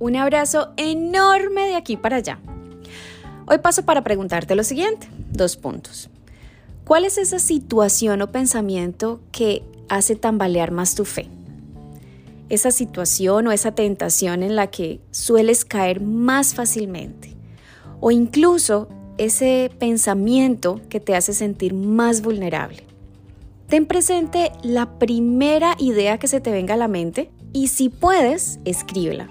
[0.00, 2.38] Un abrazo enorme de aquí para allá.
[3.46, 6.08] Hoy paso para preguntarte lo siguiente, dos puntos.
[6.86, 11.28] ¿Cuál es esa situación o pensamiento que hace tambalear más tu fe?
[12.48, 17.36] Esa situación o esa tentación en la que sueles caer más fácilmente.
[18.00, 18.88] O incluso
[19.18, 22.84] ese pensamiento que te hace sentir más vulnerable.
[23.68, 28.60] Ten presente la primera idea que se te venga a la mente y si puedes,
[28.64, 29.28] escríbela,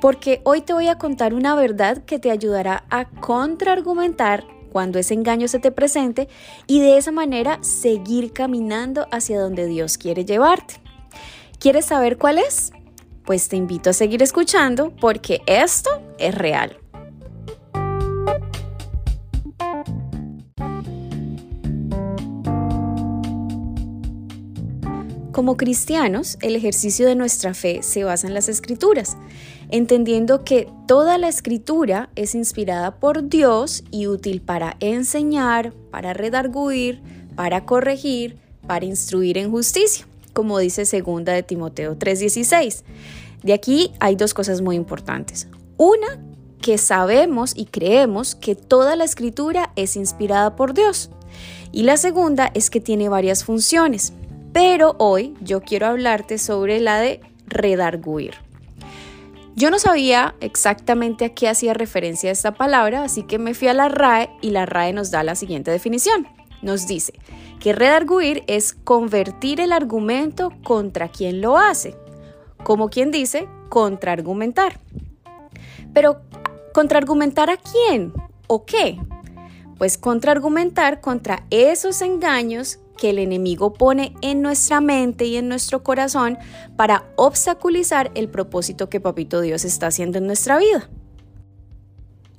[0.00, 5.14] porque hoy te voy a contar una verdad que te ayudará a contraargumentar cuando ese
[5.14, 6.28] engaño se te presente
[6.66, 10.74] y de esa manera seguir caminando hacia donde Dios quiere llevarte.
[11.58, 12.72] ¿Quieres saber cuál es?
[13.24, 16.76] Pues te invito a seguir escuchando porque esto es real.
[25.38, 29.16] Como cristianos, el ejercicio de nuestra fe se basa en las escrituras,
[29.70, 37.00] entendiendo que toda la escritura es inspirada por Dios y útil para enseñar, para redarguir,
[37.36, 42.82] para corregir, para instruir en justicia, como dice segunda de Timoteo 3:16.
[43.44, 45.46] De aquí hay dos cosas muy importantes.
[45.76, 46.18] Una,
[46.60, 51.10] que sabemos y creemos que toda la escritura es inspirada por Dios.
[51.70, 54.14] Y la segunda es que tiene varias funciones.
[54.52, 58.34] Pero hoy yo quiero hablarte sobre la de redarguir.
[59.54, 63.74] Yo no sabía exactamente a qué hacía referencia esta palabra, así que me fui a
[63.74, 66.28] la RAE y la RAE nos da la siguiente definición.
[66.62, 67.12] Nos dice
[67.58, 71.96] que redarguir es convertir el argumento contra quien lo hace,
[72.62, 74.78] como quien dice, contraargumentar.
[75.92, 76.20] Pero,
[76.72, 78.12] ¿contraargumentar a quién
[78.46, 78.98] o qué?
[79.76, 85.82] Pues contraargumentar contra esos engaños que el enemigo pone en nuestra mente y en nuestro
[85.82, 86.36] corazón
[86.76, 90.90] para obstaculizar el propósito que Papito Dios está haciendo en nuestra vida.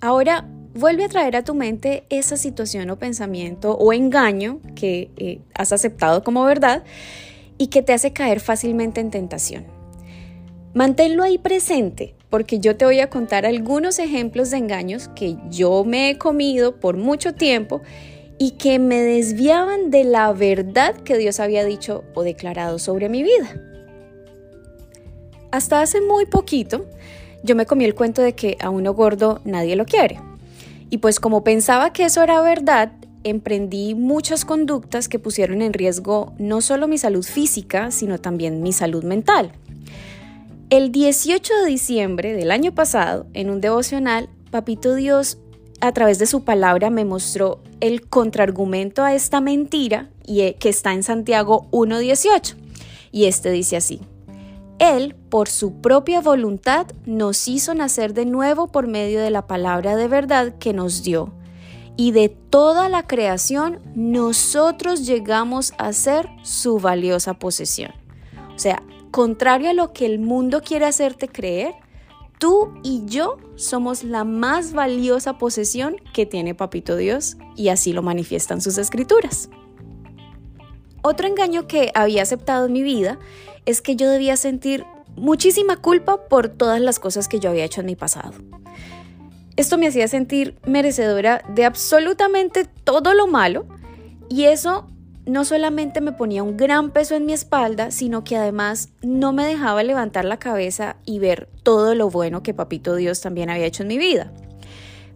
[0.02, 5.42] Ahora, vuelve a traer a tu mente esa situación o pensamiento o engaño que eh,
[5.56, 6.84] has aceptado como verdad
[7.58, 9.66] y que te hace caer fácilmente en tentación.
[10.74, 15.84] Manténlo ahí presente porque yo te voy a contar algunos ejemplos de engaños que yo
[15.84, 17.82] me he comido por mucho tiempo
[18.40, 23.22] y que me desviaban de la verdad que Dios había dicho o declarado sobre mi
[23.22, 23.54] vida.
[25.52, 26.86] Hasta hace muy poquito
[27.44, 30.20] yo me comí el cuento de que a uno gordo nadie lo quiere.
[30.90, 32.92] Y pues como pensaba que eso era verdad,
[33.24, 38.74] emprendí muchas conductas que pusieron en riesgo no solo mi salud física, sino también mi
[38.74, 39.52] salud mental.
[40.70, 45.38] El 18 de diciembre del año pasado, en un devocional, Papito Dios
[45.82, 50.70] a través de su palabra me mostró el contraargumento a esta mentira y eh, que
[50.70, 52.56] está en Santiago 1.18.
[53.12, 54.02] Y este dice así,
[54.78, 59.96] Él, por su propia voluntad, nos hizo nacer de nuevo por medio de la palabra
[59.96, 61.34] de verdad que nos dio.
[61.96, 67.92] Y de toda la creación, nosotros llegamos a ser su valiosa posesión.
[68.56, 71.74] O sea, contrario a lo que el mundo quiere hacerte creer,
[72.40, 78.02] Tú y yo somos la más valiosa posesión que tiene Papito Dios y así lo
[78.02, 79.50] manifiestan sus escrituras.
[81.02, 83.20] Otro engaño que había aceptado en mi vida
[83.66, 84.86] es que yo debía sentir
[85.18, 88.32] muchísima culpa por todas las cosas que yo había hecho en mi pasado.
[89.58, 93.66] Esto me hacía sentir merecedora de absolutamente todo lo malo
[94.30, 94.88] y eso
[95.30, 99.46] no solamente me ponía un gran peso en mi espalda, sino que además no me
[99.46, 103.84] dejaba levantar la cabeza y ver todo lo bueno que Papito Dios también había hecho
[103.84, 104.32] en mi vida.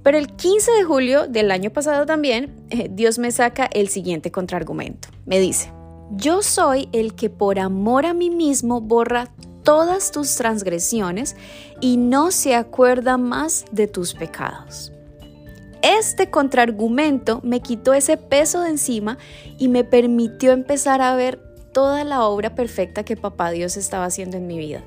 [0.04, 4.32] Pero el 15 de julio del año pasado también, eh, Dios me saca el siguiente
[4.32, 5.08] contraargumento.
[5.26, 5.72] Me dice,
[6.12, 9.30] yo soy el que por amor a mí mismo borra
[9.64, 11.36] todas tus transgresiones
[11.80, 14.93] y no se acuerda más de tus pecados.
[15.84, 19.18] Este contraargumento me quitó ese peso de encima
[19.58, 21.40] y me permitió empezar a ver
[21.74, 24.82] toda la obra perfecta que papá Dios estaba haciendo en mi vida.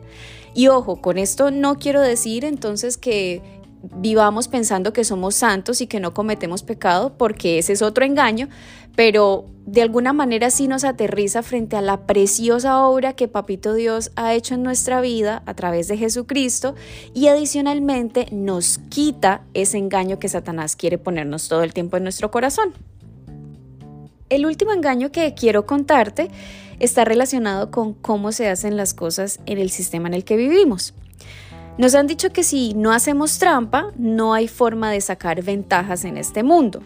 [0.54, 3.42] Y ojo, con esto no quiero decir entonces que
[3.82, 8.48] vivamos pensando que somos santos y que no cometemos pecado, porque ese es otro engaño,
[8.94, 14.12] pero de alguna manera sí nos aterriza frente a la preciosa obra que Papito Dios
[14.16, 16.74] ha hecho en nuestra vida a través de Jesucristo
[17.14, 22.30] y adicionalmente nos quita ese engaño que Satanás quiere ponernos todo el tiempo en nuestro
[22.30, 22.72] corazón.
[24.28, 26.30] El último engaño que quiero contarte
[26.80, 30.94] está relacionado con cómo se hacen las cosas en el sistema en el que vivimos.
[31.78, 36.16] Nos han dicho que si no hacemos trampa, no hay forma de sacar ventajas en
[36.16, 36.82] este mundo.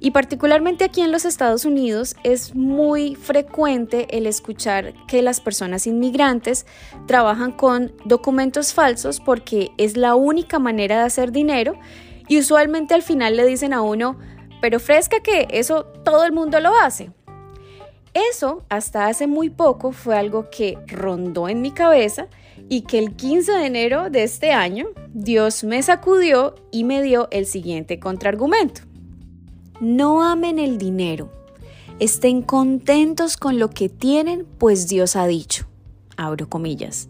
[0.00, 5.86] Y particularmente aquí en los Estados Unidos es muy frecuente el escuchar que las personas
[5.86, 6.66] inmigrantes
[7.06, 11.74] trabajan con documentos falsos porque es la única manera de hacer dinero
[12.28, 14.18] y usualmente al final le dicen a uno,
[14.60, 17.10] pero fresca que eso todo el mundo lo hace.
[18.14, 22.28] Eso hasta hace muy poco fue algo que rondó en mi cabeza
[22.68, 27.28] y que el 15 de enero de este año Dios me sacudió y me dio
[27.30, 28.82] el siguiente contraargumento.
[29.80, 31.32] No amen el dinero.
[31.98, 35.66] Estén contentos con lo que tienen, pues Dios ha dicho,
[36.16, 37.08] abro comillas,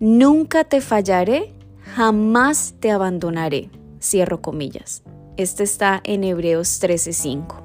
[0.00, 1.54] nunca te fallaré,
[1.94, 3.70] jamás te abandonaré,
[4.02, 5.02] cierro comillas.
[5.38, 7.62] Este está en Hebreos 13:5.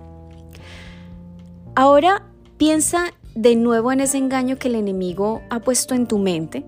[1.76, 2.26] Ahora
[2.58, 6.64] piensa de nuevo en ese engaño que el enemigo ha puesto en tu mente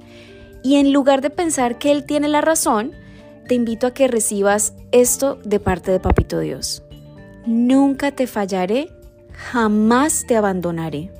[0.65, 2.91] y en lugar de pensar que él tiene la razón,
[3.47, 6.81] te invito a que recibas esto de parte de Papito Dios
[7.45, 8.89] nunca te fallaré,
[9.31, 11.11] jamás te abandonaré.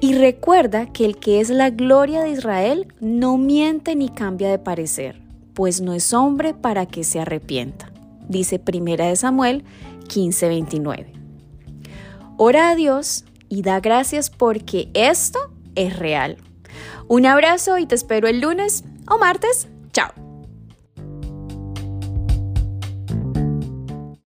[0.00, 4.58] Y recuerda que el que es la gloria de Israel no miente ni cambia de
[4.58, 5.20] parecer,
[5.52, 7.92] pues no es hombre para que se arrepienta.
[8.28, 9.64] Dice Primera de Samuel
[10.08, 11.06] 15:29.
[12.38, 15.38] Ora a Dios y da gracias porque esto
[15.74, 16.38] es real.
[17.08, 19.68] Un abrazo y te espero el lunes o martes.
[19.92, 20.19] Chao.